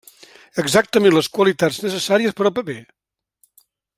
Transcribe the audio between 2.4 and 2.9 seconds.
al paper.